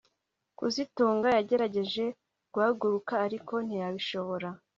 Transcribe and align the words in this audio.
kazitunga 0.57 1.27
yagerageje 1.37 2.03
guhaguruka 2.53 3.13
ariko 3.25 3.53
ntiyabishobora 3.65 4.49